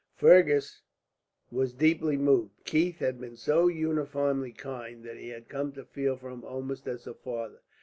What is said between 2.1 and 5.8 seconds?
moved. Keith had been so uniformly kind that he had come